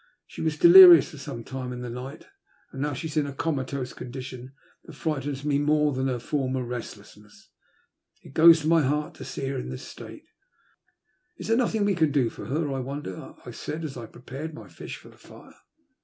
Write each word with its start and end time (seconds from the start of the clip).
She 0.25 0.41
was 0.41 0.57
delirious 0.57 1.11
for 1.11 1.19
some 1.19 1.43
time 1.43 1.71
in 1.71 1.81
the 1.81 1.87
night, 1.91 2.25
and 2.71 2.81
now 2.81 2.93
she 2.93 3.05
is 3.05 3.17
in 3.17 3.27
a 3.27 3.33
comatose 3.35 3.93
condition 3.93 4.51
that 4.83 4.95
frightens 4.95 5.45
me 5.45 5.59
more 5.59 5.93
than 5.93 6.07
her 6.07 6.17
former 6.17 6.65
restlessness. 6.65 7.51
It 8.23 8.33
goes 8.33 8.61
to 8.61 8.67
my 8.67 8.81
heart 8.81 9.13
to 9.17 9.23
see 9.23 9.45
her 9.49 9.59
in 9.59 9.69
this 9.69 9.87
state." 9.87 10.25
Is 11.37 11.49
there 11.49 11.57
nothing 11.57 11.85
we 11.85 11.93
can 11.93 12.11
do 12.11 12.31
for 12.31 12.45
her, 12.47 12.73
I 12.73 12.79
wonder?" 12.79 13.35
I 13.45 13.51
said, 13.51 13.85
as 13.85 13.95
I 13.95 14.07
prepared 14.07 14.55
my 14.55 14.67
fish 14.67 14.97
for 14.97 15.09
the 15.09 15.17
fire. 15.19 15.53